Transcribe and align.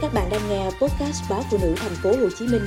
Các 0.00 0.14
bạn 0.14 0.28
đang 0.30 0.48
nghe 0.48 0.64
podcast 0.64 1.30
báo 1.30 1.42
phụ 1.50 1.58
nữ 1.62 1.74
thành 1.76 1.92
phố 2.02 2.10
Hồ 2.10 2.28
Chí 2.38 2.46
Minh 2.46 2.62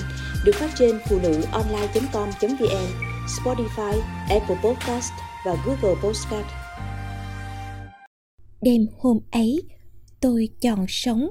được 0.45 0.51
phát 0.55 0.69
trên 0.75 0.99
phụ 1.09 1.19
nữ 1.23 1.41
online.com.vn, 1.51 2.87
Spotify, 3.27 3.99
Apple 4.29 4.55
Podcast 4.63 5.11
và 5.45 5.55
Google 5.65 6.01
Podcast. 6.03 6.45
Đêm 8.61 8.87
hôm 8.99 9.19
ấy, 9.31 9.63
tôi 10.19 10.49
chọn 10.61 10.85
sống. 10.87 11.29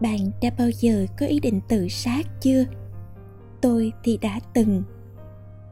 Bạn 0.00 0.30
đã 0.42 0.50
bao 0.58 0.70
giờ 0.70 1.06
có 1.18 1.26
ý 1.26 1.40
định 1.40 1.60
tự 1.68 1.88
sát 1.88 2.22
chưa? 2.40 2.64
Tôi 3.60 3.92
thì 4.04 4.18
đã 4.22 4.40
từng. 4.54 4.82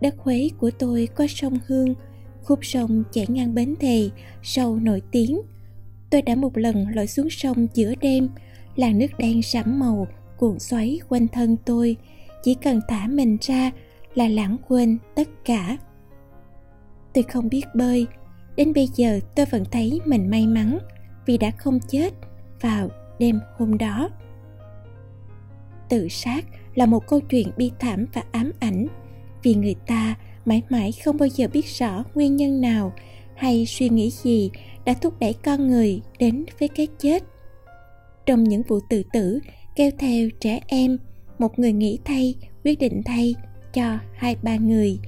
Đất 0.01 0.15
khuấy 0.19 0.51
của 0.59 0.71
tôi 0.79 1.09
có 1.15 1.27
sông 1.29 1.59
Hương, 1.67 1.95
khúc 2.43 2.59
sông 2.63 3.03
chảy 3.13 3.27
ngang 3.29 3.55
bến 3.55 3.75
thề, 3.81 4.11
sâu 4.43 4.77
nổi 4.77 5.03
tiếng– 5.11 5.41
tôi 6.11 6.23
đã 6.23 6.35
một 6.35 6.59
lần 6.59 6.87
lội 6.89 7.07
xuống 7.07 7.31
sông 7.31 7.67
giữa 7.75 7.95
đêm, 8.01 8.29
làn 8.77 8.99
nước 8.99 9.19
đen 9.19 9.43
sẫm 9.43 9.79
màu, 9.79 10.07
cuộn 10.37 10.59
xoáy 10.59 11.01
quanh 11.09 11.29
thân 11.29 11.57
tôi. 11.65 11.97
Chỉ 12.43 12.55
cần 12.55 12.81
thả 12.89 13.07
mình 13.07 13.37
ra 13.41 13.71
là 14.15 14.29
lãng 14.29 14.57
quên 14.69 14.99
tất 15.15 15.29
cả. 15.45 15.77
Tôi 17.15 17.25
không 17.25 17.49
biết 17.49 17.65
bơi. 17.75 18.07
Đến 18.57 18.73
bây 18.73 18.89
giờ 18.95 19.21
tôi 19.35 19.47
vẫn 19.47 19.65
thấy 19.71 20.01
mình 20.05 20.31
may 20.31 20.47
mắn 20.47 20.79
vì 21.27 21.39
đã 21.39 21.51
không 21.51 21.79
chết 21.89 22.15
vào 22.61 22.89
đêm 23.19 23.41
hôm 23.57 23.79
đó. 23.79 24.09
Tự 25.89 26.09
sát 26.09 26.45
là 26.75 26.87
một 26.87 27.07
câu 27.07 27.21
chuyện 27.21 27.51
bi 27.57 27.71
thảm 27.79 28.07
và 28.13 28.23
ám 28.33 28.53
ảnh 28.61 28.87
vì 29.43 29.55
người 29.55 29.75
ta 29.87 30.15
mãi 30.45 30.63
mãi 30.69 30.93
không 31.05 31.17
bao 31.17 31.29
giờ 31.29 31.49
biết 31.53 31.67
rõ 31.67 32.05
nguyên 32.15 32.37
nhân 32.37 32.61
nào 32.61 32.93
hay 33.37 33.67
suy 33.67 33.89
nghĩ 33.89 34.11
gì 34.11 34.51
đã 34.85 34.95
thúc 34.95 35.15
đẩy 35.21 35.33
con 35.33 35.69
người 35.69 36.01
đến 36.19 36.45
với 36.61 36.69
cái 36.69 36.87
chết. 36.99 37.23
Trong 38.27 38.45
những 38.45 38.63
vụ 38.69 38.81
tự 38.91 39.03
tử 39.13 39.41
kêu 39.77 39.91
theo 39.99 40.29
trẻ 40.41 40.61
em, 40.67 40.99
một 41.39 41.59
người 41.59 41.73
nghĩ 41.73 41.99
thay, 42.05 42.35
quyết 42.65 42.79
định 42.79 43.03
thay 43.05 43.35
cho 43.73 43.99
hai 44.15 44.37
ba 44.43 44.57
người, 44.57 44.99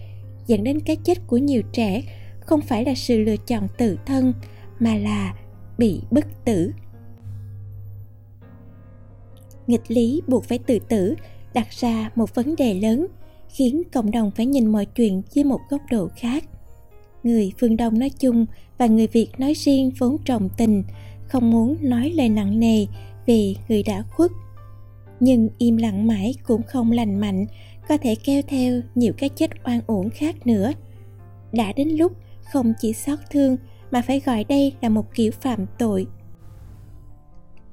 dẫn 0.46 0.64
đến 0.64 0.80
cái 0.80 0.96
chết 0.96 1.26
của 1.26 1.36
nhiều 1.36 1.62
trẻ 1.72 2.02
không 2.40 2.60
phải 2.60 2.84
là 2.84 2.94
sự 2.94 3.18
lựa 3.18 3.36
chọn 3.36 3.68
tự 3.78 3.98
thân, 4.06 4.32
mà 4.78 4.94
là 4.94 5.34
bị 5.78 6.00
bất 6.10 6.44
tử. 6.44 6.72
Nghịch 9.66 9.90
lý 9.90 10.22
buộc 10.26 10.44
phải 10.44 10.58
tự 10.58 10.78
tử 10.78 11.14
đặt 11.54 11.70
ra 11.70 12.10
một 12.14 12.34
vấn 12.34 12.56
đề 12.56 12.74
lớn, 12.74 13.06
khiến 13.48 13.82
cộng 13.92 14.10
đồng 14.10 14.30
phải 14.30 14.46
nhìn 14.46 14.66
mọi 14.66 14.86
chuyện 14.86 15.22
dưới 15.30 15.44
một 15.44 15.60
góc 15.70 15.80
độ 15.90 16.08
khác 16.16 16.44
người 17.28 17.52
phương 17.60 17.76
đông 17.76 17.98
nói 17.98 18.10
chung 18.18 18.46
và 18.78 18.86
người 18.86 19.06
việt 19.06 19.28
nói 19.38 19.54
riêng 19.54 19.90
vốn 19.98 20.16
trọng 20.24 20.48
tình, 20.56 20.82
không 21.26 21.50
muốn 21.50 21.76
nói 21.80 22.12
lời 22.16 22.28
nặng 22.28 22.60
nề 22.60 22.86
về 23.26 23.54
người 23.68 23.82
đã 23.82 24.02
khuất. 24.02 24.30
Nhưng 25.20 25.48
im 25.58 25.76
lặng 25.76 26.06
mãi 26.06 26.34
cũng 26.42 26.62
không 26.62 26.92
lành 26.92 27.20
mạnh, 27.20 27.46
có 27.88 27.96
thể 27.96 28.14
kéo 28.24 28.42
theo 28.48 28.80
nhiều 28.94 29.12
cái 29.18 29.28
chết 29.28 29.50
oan 29.64 29.80
uổng 29.86 30.10
khác 30.10 30.46
nữa. 30.46 30.72
Đã 31.52 31.72
đến 31.72 31.88
lúc 31.88 32.12
không 32.52 32.72
chỉ 32.80 32.92
xót 32.92 33.18
thương 33.30 33.56
mà 33.90 34.02
phải 34.02 34.20
gọi 34.20 34.44
đây 34.44 34.72
là 34.80 34.88
một 34.88 35.14
kiểu 35.14 35.30
phạm 35.40 35.66
tội. 35.78 36.06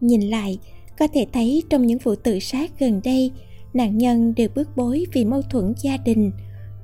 Nhìn 0.01 0.21
lại, 0.21 0.57
có 0.99 1.07
thể 1.13 1.27
thấy 1.33 1.63
trong 1.69 1.85
những 1.85 1.99
vụ 1.99 2.15
tự 2.15 2.39
sát 2.39 2.79
gần 2.79 3.01
đây, 3.03 3.31
nạn 3.73 3.97
nhân 3.97 4.33
đều 4.35 4.49
bước 4.55 4.69
bối 4.75 5.05
vì 5.13 5.25
mâu 5.25 5.41
thuẫn 5.41 5.73
gia 5.81 5.97
đình. 5.97 6.31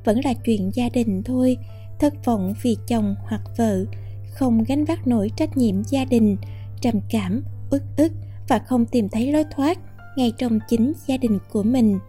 Vẫn 0.05 0.19
là 0.23 0.33
chuyện 0.33 0.71
gia 0.73 0.89
đình 0.89 1.23
thôi 1.23 1.57
thất 2.01 2.25
vọng 2.25 2.53
vì 2.61 2.77
chồng 2.87 3.15
hoặc 3.23 3.41
vợ, 3.57 3.85
không 4.31 4.63
gánh 4.63 4.85
vác 4.85 5.07
nổi 5.07 5.31
trách 5.35 5.57
nhiệm 5.57 5.83
gia 5.83 6.05
đình, 6.05 6.37
trầm 6.81 6.99
cảm, 7.09 7.43
uất 7.71 7.83
ức 7.97 8.11
và 8.47 8.59
không 8.59 8.85
tìm 8.85 9.09
thấy 9.09 9.31
lối 9.31 9.43
thoát 9.55 9.79
ngay 10.17 10.33
trong 10.37 10.59
chính 10.69 10.93
gia 11.07 11.17
đình 11.17 11.39
của 11.51 11.63
mình. 11.63 11.99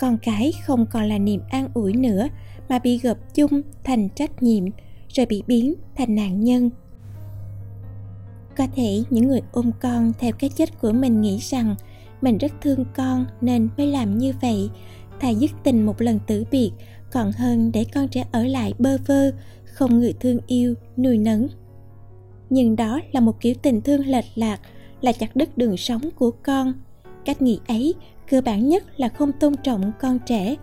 Con 0.00 0.18
cái 0.22 0.52
không 0.66 0.86
còn 0.86 1.08
là 1.08 1.18
niềm 1.18 1.40
an 1.48 1.68
ủi 1.74 1.92
nữa 1.92 2.28
mà 2.68 2.78
bị 2.78 2.98
gộp 2.98 3.16
chung 3.34 3.62
thành 3.84 4.08
trách 4.08 4.42
nhiệm, 4.42 4.64
rồi 5.08 5.26
bị 5.26 5.42
biến 5.46 5.74
thành 5.96 6.14
nạn 6.14 6.40
nhân. 6.40 6.70
Có 8.56 8.66
thể 8.76 9.02
những 9.10 9.28
người 9.28 9.40
ôm 9.52 9.70
con 9.80 10.12
theo 10.18 10.32
cái 10.32 10.50
chết 10.50 10.80
của 10.80 10.92
mình 10.92 11.20
nghĩ 11.20 11.38
rằng 11.38 11.74
mình 12.22 12.38
rất 12.38 12.52
thương 12.62 12.84
con 12.94 13.26
nên 13.40 13.68
mới 13.76 13.86
làm 13.86 14.18
như 14.18 14.32
vậy. 14.42 14.70
Thà 15.20 15.28
dứt 15.28 15.50
tình 15.64 15.86
một 15.86 16.02
lần 16.02 16.18
tử 16.26 16.44
biệt 16.50 16.70
còn 17.12 17.32
hơn 17.32 17.72
để 17.72 17.86
con 17.94 18.08
trẻ 18.08 18.24
ở 18.32 18.42
lại 18.44 18.74
bơ 18.78 18.98
vơ, 19.06 19.30
không 19.64 20.00
người 20.00 20.14
thương 20.20 20.38
yêu, 20.46 20.74
nuôi 20.96 21.18
nấng. 21.18 21.48
Nhưng 22.50 22.76
đó 22.76 23.00
là 23.12 23.20
một 23.20 23.40
kiểu 23.40 23.54
tình 23.62 23.80
thương 23.80 24.06
lệch 24.06 24.24
lạc, 24.34 24.60
là 25.00 25.12
chặt 25.12 25.36
đứt 25.36 25.58
đường 25.58 25.76
sống 25.76 26.02
của 26.16 26.30
con. 26.30 26.72
Cách 27.24 27.42
nghĩ 27.42 27.60
ấy 27.68 27.94
cơ 28.30 28.40
bản 28.40 28.68
nhất 28.68 29.00
là 29.00 29.08
không 29.08 29.32
tôn 29.32 29.54
trọng 29.62 29.92
con 30.00 30.18
trẻ. 30.26 30.56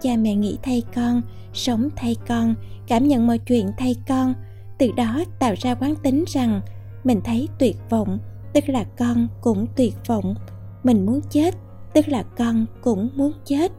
Cha 0.00 0.16
mẹ 0.16 0.34
nghĩ 0.34 0.58
thay 0.62 0.82
con, 0.94 1.22
sống 1.52 1.88
thay 1.96 2.16
con, 2.28 2.54
cảm 2.86 3.08
nhận 3.08 3.26
mọi 3.26 3.38
chuyện 3.38 3.70
thay 3.78 3.96
con. 4.08 4.34
Từ 4.78 4.92
đó 4.96 5.24
tạo 5.38 5.54
ra 5.58 5.74
quán 5.74 5.94
tính 6.02 6.24
rằng 6.28 6.60
mình 7.04 7.20
thấy 7.24 7.48
tuyệt 7.58 7.76
vọng, 7.90 8.18
tức 8.52 8.68
là 8.68 8.84
con 8.84 9.26
cũng 9.40 9.66
tuyệt 9.76 9.94
vọng. 10.06 10.34
Mình 10.82 11.06
muốn 11.06 11.20
chết, 11.30 11.54
tức 11.94 12.08
là 12.08 12.22
con 12.22 12.66
cũng 12.82 13.10
muốn 13.14 13.32
chết 13.44 13.72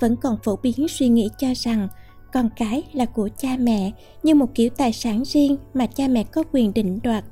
vẫn 0.00 0.16
còn 0.16 0.36
phổ 0.44 0.56
biến 0.56 0.88
suy 0.88 1.08
nghĩ 1.08 1.28
cho 1.38 1.48
rằng 1.56 1.88
con 2.32 2.48
cái 2.56 2.82
là 2.92 3.06
của 3.06 3.28
cha 3.38 3.56
mẹ 3.60 3.90
như 4.22 4.34
một 4.34 4.54
kiểu 4.54 4.70
tài 4.70 4.92
sản 4.92 5.22
riêng 5.24 5.56
mà 5.74 5.86
cha 5.86 6.08
mẹ 6.08 6.24
có 6.24 6.42
quyền 6.52 6.74
định 6.74 6.98
đoạt, 7.02 7.24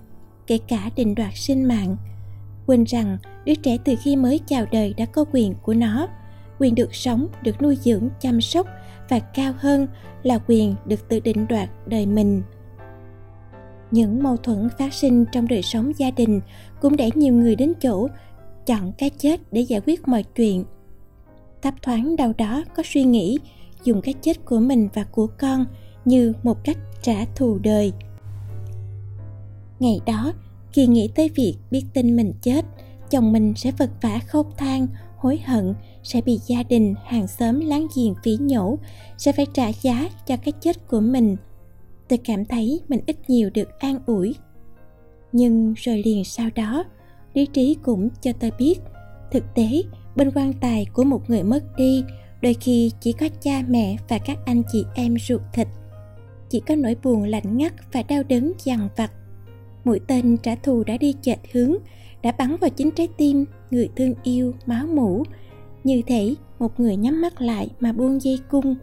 kể 0.46 0.58
cả 0.68 0.90
định 0.96 1.14
đoạt 1.14 1.32
sinh 1.34 1.64
mạng. 1.64 1.96
Quên 2.66 2.84
rằng 2.84 3.18
đứa 3.44 3.54
trẻ 3.54 3.78
từ 3.84 3.94
khi 4.02 4.16
mới 4.16 4.40
chào 4.46 4.66
đời 4.72 4.94
đã 4.96 5.04
có 5.04 5.24
quyền 5.32 5.54
của 5.62 5.74
nó. 5.74 6.08
Quyền 6.58 6.74
được 6.74 6.94
sống, 6.94 7.28
được 7.42 7.62
nuôi 7.62 7.78
dưỡng, 7.82 8.08
chăm 8.20 8.40
sóc 8.40 8.66
và 9.08 9.18
cao 9.18 9.52
hơn 9.58 9.86
là 10.22 10.38
quyền 10.46 10.74
được 10.86 11.08
tự 11.08 11.20
định 11.20 11.46
đoạt 11.48 11.68
đời 11.86 12.06
mình. 12.06 12.42
Những 13.90 14.22
mâu 14.22 14.36
thuẫn 14.36 14.68
phát 14.78 14.94
sinh 14.94 15.24
trong 15.32 15.48
đời 15.48 15.62
sống 15.62 15.92
gia 15.96 16.10
đình 16.10 16.40
cũng 16.80 16.96
đẩy 16.96 17.10
nhiều 17.14 17.34
người 17.34 17.56
đến 17.56 17.72
chỗ 17.82 18.08
chọn 18.66 18.92
cái 18.98 19.10
chết 19.10 19.40
để 19.52 19.60
giải 19.60 19.80
quyết 19.86 20.08
mọi 20.08 20.22
chuyện 20.22 20.64
thấp 21.62 21.74
thoáng 21.82 22.16
đâu 22.16 22.32
đó 22.38 22.64
có 22.76 22.82
suy 22.86 23.02
nghĩ, 23.02 23.38
dùng 23.84 24.02
cái 24.02 24.14
chết 24.22 24.44
của 24.44 24.58
mình 24.58 24.88
và 24.94 25.04
của 25.04 25.26
con 25.38 25.66
như 26.04 26.32
một 26.42 26.64
cách 26.64 26.78
trả 27.02 27.24
thù 27.36 27.58
đời. 27.58 27.92
Ngày 29.80 30.00
đó 30.06 30.32
khi 30.72 30.86
nghĩ 30.86 31.08
tới 31.14 31.30
việc 31.34 31.54
biết 31.70 31.84
tin 31.92 32.16
mình 32.16 32.32
chết, 32.42 32.64
chồng 33.10 33.32
mình 33.32 33.54
sẽ 33.56 33.70
vật 33.70 33.90
vả 34.00 34.18
khóc 34.26 34.46
than, 34.58 34.86
hối 35.16 35.38
hận, 35.44 35.74
sẽ 36.02 36.20
bị 36.20 36.40
gia 36.46 36.62
đình, 36.62 36.94
hàng 37.04 37.26
xóm 37.26 37.60
láng 37.60 37.86
giềng 37.96 38.14
phỉ 38.24 38.36
nhổ, 38.40 38.78
sẽ 39.18 39.32
phải 39.32 39.46
trả 39.54 39.68
giá 39.68 40.08
cho 40.26 40.36
cái 40.36 40.52
chết 40.60 40.88
của 40.88 41.00
mình. 41.00 41.36
Tôi 42.08 42.18
cảm 42.24 42.44
thấy 42.44 42.80
mình 42.88 43.00
ít 43.06 43.16
nhiều 43.30 43.50
được 43.54 43.78
an 43.78 43.98
ủi. 44.06 44.34
Nhưng 45.32 45.74
rồi 45.76 46.02
liền 46.04 46.24
sau 46.24 46.48
đó, 46.54 46.84
lý 47.34 47.46
trí 47.46 47.76
cũng 47.82 48.08
cho 48.22 48.32
tôi 48.40 48.50
biết 48.58 48.80
thực 49.32 49.54
tế 49.54 49.82
bên 50.16 50.30
quan 50.34 50.52
tài 50.52 50.86
của 50.92 51.04
một 51.04 51.30
người 51.30 51.42
mất 51.42 51.76
đi, 51.76 52.04
đôi 52.42 52.54
khi 52.54 52.92
chỉ 53.00 53.12
có 53.12 53.28
cha 53.40 53.62
mẹ 53.68 53.96
và 54.08 54.18
các 54.18 54.38
anh 54.44 54.62
chị 54.72 54.84
em 54.94 55.16
ruột 55.18 55.40
thịt. 55.52 55.68
Chỉ 56.48 56.60
có 56.60 56.76
nỗi 56.76 56.96
buồn 57.02 57.22
lạnh 57.22 57.56
ngắt 57.56 57.72
và 57.92 58.02
đau 58.02 58.22
đớn 58.22 58.52
dằn 58.64 58.88
vặt. 58.96 59.12
Mũi 59.84 60.00
tên 60.06 60.36
trả 60.36 60.54
thù 60.54 60.84
đã 60.84 60.96
đi 60.96 61.14
chệch 61.22 61.52
hướng, 61.52 61.74
đã 62.22 62.32
bắn 62.38 62.56
vào 62.56 62.70
chính 62.70 62.90
trái 62.90 63.08
tim 63.16 63.44
người 63.70 63.88
thương 63.96 64.14
yêu 64.22 64.54
máu 64.66 64.86
mủ. 64.86 65.22
Như 65.84 66.02
thể 66.06 66.34
một 66.58 66.80
người 66.80 66.96
nhắm 66.96 67.22
mắt 67.22 67.40
lại 67.40 67.70
mà 67.80 67.92
buông 67.92 68.22
dây 68.22 68.40
cung. 68.50 68.74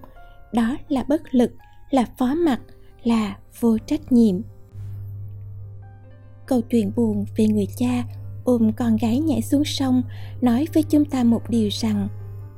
Đó 0.54 0.78
là 0.90 1.04
bất 1.04 1.36
lực, 1.36 1.52
là 1.92 2.06
phó 2.18 2.36
mặc, 2.36 2.62
là 3.04 3.38
vô 3.60 3.78
trách 3.78 4.12
nhiệm. 4.12 4.42
Câu 6.46 6.62
chuyện 6.62 6.92
buồn 6.96 7.26
về 7.38 7.48
người 7.48 7.68
cha 7.78 8.04
ôm 8.46 8.72
con 8.74 8.98
gái 8.98 9.20
nhảy 9.20 9.42
xuống 9.42 9.64
sông, 9.66 10.04
nói 10.42 10.68
với 10.74 10.84
chúng 10.84 11.06
ta 11.06 11.24
một 11.24 11.50
điều 11.50 11.70
rằng, 11.72 12.08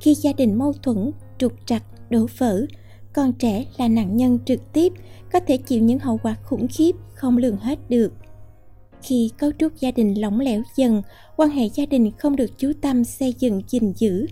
khi 0.01 0.15
gia 0.15 0.33
đình 0.33 0.57
mâu 0.57 0.73
thuẫn 0.73 1.11
trục 1.37 1.53
trặc, 1.65 1.83
đổ 2.09 2.25
vỡ, 2.37 2.65
con 3.13 3.33
trẻ 3.33 3.65
là 3.77 3.87
nạn 3.87 4.17
nhân 4.17 4.39
trực 4.45 4.73
tiếp, 4.73 4.93
có 5.33 5.39
thể 5.39 5.57
chịu 5.57 5.83
những 5.83 5.99
hậu 5.99 6.17
quả 6.23 6.35
khủng 6.43 6.67
khiếp 6.67 6.91
không 7.13 7.37
lường 7.37 7.57
hết 7.57 7.89
được. 7.89 8.13
Khi 9.01 9.31
cấu 9.37 9.51
trúc 9.59 9.71
gia 9.79 9.91
đình 9.91 10.21
lỏng 10.21 10.39
lẻo 10.39 10.61
dần, 10.75 11.01
quan 11.37 11.49
hệ 11.49 11.69
gia 11.69 11.85
đình 11.85 12.11
không 12.17 12.35
được 12.35 12.57
chú 12.57 12.71
tâm 12.81 13.03
xây 13.03 13.35
dựng 13.39 13.61
gìn 13.67 13.93
giữ. 13.95 14.27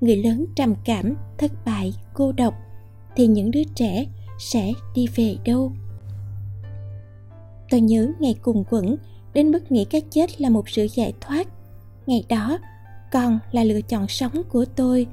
Người 0.00 0.16
lớn 0.16 0.46
trầm 0.56 0.74
cảm, 0.84 1.14
thất 1.38 1.52
bại, 1.64 1.94
cô 2.14 2.32
độc, 2.32 2.54
thì 3.16 3.26
những 3.26 3.50
đứa 3.50 3.64
trẻ 3.74 4.06
sẽ 4.38 4.72
đi 4.94 5.06
về 5.16 5.36
đâu? 5.44 5.72
Tôi 7.70 7.80
nhớ 7.80 8.08
ngày 8.20 8.34
cùng 8.42 8.64
quẩn 8.70 8.96
đến 9.34 9.50
mức 9.50 9.72
nghĩ 9.72 9.84
cái 9.84 10.00
chết 10.00 10.40
là 10.40 10.50
một 10.50 10.68
sự 10.68 10.86
giải 10.94 11.12
thoát. 11.20 11.48
Ngày 12.06 12.24
đó 12.28 12.58
còn 13.12 13.38
là 13.52 13.64
lựa 13.64 13.80
chọn 13.80 14.08
sống 14.08 14.42
của 14.48 14.64
tôi. 14.64 15.06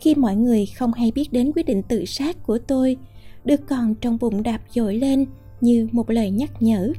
Khi 0.00 0.14
mọi 0.14 0.36
người 0.36 0.66
không 0.66 0.92
hay 0.92 1.10
biết 1.10 1.32
đến 1.32 1.52
quyết 1.54 1.66
định 1.66 1.82
tự 1.82 2.04
sát 2.04 2.42
của 2.42 2.58
tôi, 2.58 2.96
đứa 3.44 3.56
con 3.56 3.94
trong 3.94 4.18
bụng 4.20 4.42
đạp 4.42 4.60
dội 4.70 4.94
lên 4.94 5.26
như 5.60 5.88
một 5.92 6.10
lời 6.10 6.30
nhắc 6.30 6.62
nhở. 6.62 6.92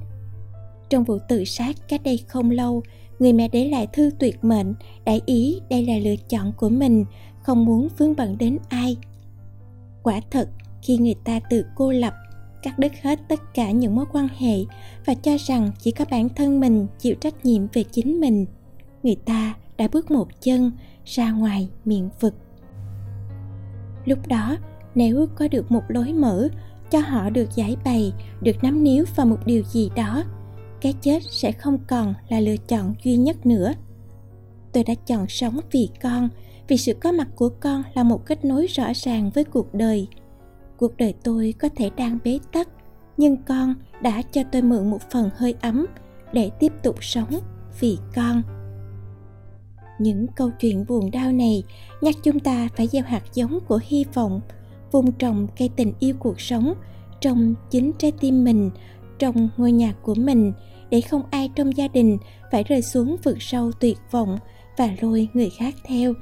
Trong 0.89 1.04
vụ 1.04 1.18
tự 1.27 1.44
sát 1.44 1.75
cách 1.88 2.01
đây 2.04 2.19
không 2.27 2.51
lâu, 2.51 2.83
người 3.19 3.33
mẹ 3.33 3.48
để 3.48 3.69
lại 3.69 3.88
thư 3.94 4.12
tuyệt 4.19 4.44
mệnh 4.44 4.74
đại 5.06 5.22
ý 5.25 5.60
đây 5.69 5.86
là 5.86 5.98
lựa 5.98 6.15
chọn 6.30 6.54
của 6.57 6.69
mình, 6.69 7.06
không 7.44 7.65
muốn 7.65 7.88
vướng 7.98 8.15
bận 8.15 8.38
đến 8.38 8.57
ai. 8.69 8.98
Quả 10.04 10.22
thật, 10.31 10.50
khi 10.81 10.98
người 10.98 11.15
ta 11.24 11.39
tự 11.50 11.65
cô 11.75 11.92
lập 11.92 12.13
cắt 12.63 12.79
đứt 12.79 12.91
hết 13.01 13.19
tất 13.27 13.53
cả 13.53 13.71
những 13.71 13.95
mối 13.95 14.06
quan 14.11 14.27
hệ 14.38 14.56
và 15.06 15.13
cho 15.13 15.38
rằng 15.39 15.71
chỉ 15.79 15.91
có 15.91 16.06
bản 16.11 16.29
thân 16.29 16.59
mình 16.59 16.88
chịu 17.00 17.15
trách 17.15 17.45
nhiệm 17.45 17.67
về 17.73 17.83
chính 17.83 18.19
mình, 18.19 18.45
người 19.03 19.15
ta 19.15 19.53
đã 19.77 19.88
bước 19.91 20.11
một 20.11 20.27
chân 20.41 20.71
ra 21.06 21.31
ngoài 21.31 21.69
miệng 21.85 22.09
vực 22.19 22.33
lúc 24.09 24.27
đó, 24.27 24.57
nếu 24.95 25.27
có 25.35 25.47
được 25.47 25.71
một 25.71 25.83
lối 25.88 26.13
mở 26.13 26.47
cho 26.91 27.00
họ 27.00 27.29
được 27.29 27.56
giải 27.56 27.75
bày, 27.85 28.13
được 28.41 28.63
nắm 28.63 28.83
níu 28.83 29.05
vào 29.15 29.25
một 29.25 29.38
điều 29.45 29.63
gì 29.63 29.89
đó, 29.95 30.23
cái 30.81 30.94
chết 31.01 31.23
sẽ 31.31 31.51
không 31.51 31.77
còn 31.88 32.13
là 32.29 32.39
lựa 32.39 32.57
chọn 32.57 32.95
duy 33.03 33.15
nhất 33.15 33.45
nữa. 33.45 33.73
Tôi 34.73 34.83
đã 34.83 34.94
chọn 35.07 35.25
sống 35.27 35.59
vì 35.71 35.89
con, 36.01 36.29
vì 36.67 36.77
sự 36.77 36.94
có 36.94 37.12
mặt 37.12 37.27
của 37.35 37.50
con 37.50 37.83
là 37.94 38.03
một 38.03 38.25
kết 38.25 38.45
nối 38.45 38.67
rõ 38.67 38.91
ràng 38.95 39.29
với 39.35 39.44
cuộc 39.44 39.73
đời 39.73 40.07
cuộc 40.79 40.97
đời 40.97 41.13
tôi 41.23 41.53
có 41.59 41.69
thể 41.75 41.89
đang 41.97 42.17
bế 42.23 42.39
tắc, 42.51 42.67
nhưng 43.17 43.37
con 43.37 43.73
đã 44.01 44.21
cho 44.31 44.41
tôi 44.51 44.61
mượn 44.61 44.89
một 44.89 45.01
phần 45.11 45.29
hơi 45.35 45.55
ấm 45.61 45.85
để 46.33 46.51
tiếp 46.59 46.73
tục 46.83 46.95
sống 47.01 47.39
vì 47.79 47.97
con. 48.15 48.41
Những 49.99 50.27
câu 50.27 50.51
chuyện 50.59 50.85
buồn 50.87 51.11
đau 51.11 51.31
này 51.31 51.63
nhắc 52.01 52.15
chúng 52.23 52.39
ta 52.39 52.67
phải 52.75 52.87
gieo 52.87 53.03
hạt 53.03 53.23
giống 53.33 53.59
của 53.67 53.79
hy 53.83 54.05
vọng, 54.13 54.41
vun 54.91 55.11
trồng 55.11 55.47
cây 55.57 55.69
tình 55.75 55.93
yêu 55.99 56.15
cuộc 56.19 56.41
sống 56.41 56.73
trong 57.21 57.55
chính 57.69 57.91
trái 57.97 58.11
tim 58.11 58.43
mình, 58.43 58.71
trong 59.19 59.49
ngôi 59.57 59.71
nhà 59.71 59.93
của 60.01 60.15
mình, 60.15 60.53
để 60.89 61.01
không 61.01 61.21
ai 61.31 61.49
trong 61.55 61.77
gia 61.77 61.87
đình 61.87 62.17
phải 62.51 62.63
rơi 62.63 62.81
xuống 62.81 63.15
vực 63.23 63.37
sâu 63.39 63.71
tuyệt 63.79 63.97
vọng 64.11 64.37
và 64.77 64.89
lôi 65.01 65.27
người 65.33 65.49
khác 65.49 65.75
theo. 65.83 66.13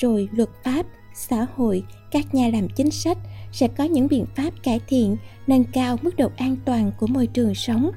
Rồi 0.00 0.28
luật 0.32 0.48
pháp 0.64 0.86
xã 1.16 1.46
hội, 1.56 1.82
các 2.10 2.34
nhà 2.34 2.48
làm 2.52 2.68
chính 2.68 2.90
sách 2.90 3.18
sẽ 3.52 3.68
có 3.68 3.84
những 3.84 4.08
biện 4.08 4.24
pháp 4.36 4.50
cải 4.62 4.80
thiện, 4.88 5.16
nâng 5.46 5.64
cao 5.64 5.96
mức 6.02 6.16
độ 6.16 6.28
an 6.36 6.56
toàn 6.64 6.92
của 6.98 7.06
môi 7.06 7.26
trường 7.26 7.54
sống. 7.54 7.90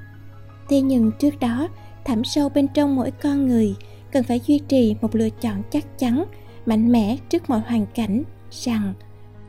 Thế 0.69 0.81
nhưng 0.81 1.11
trước 1.19 1.39
đó, 1.39 1.67
thẳm 2.05 2.23
sâu 2.23 2.49
bên 2.49 2.67
trong 2.67 2.95
mỗi 2.95 3.11
con 3.11 3.47
người 3.47 3.75
cần 4.11 4.23
phải 4.23 4.41
duy 4.45 4.59
trì 4.59 4.95
một 5.01 5.15
lựa 5.15 5.29
chọn 5.29 5.63
chắc 5.71 5.99
chắn, 5.99 6.23
mạnh 6.65 6.91
mẽ 6.91 7.17
trước 7.29 7.49
mọi 7.49 7.59
hoàn 7.59 7.85
cảnh 7.85 8.23
rằng 8.51 8.93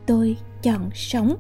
tôi 0.07 0.37
chọn 0.63 0.91
sống. 0.95 1.37